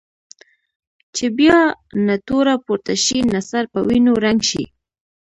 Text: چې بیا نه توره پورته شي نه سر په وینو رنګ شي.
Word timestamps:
چې 1.15 1.25
بیا 1.37 1.59
نه 2.07 2.15
توره 2.27 2.55
پورته 2.65 2.93
شي 3.03 3.19
نه 3.33 3.41
سر 3.49 3.63
په 3.73 3.79
وینو 3.87 4.13
رنګ 4.25 4.39
شي. 4.49 4.63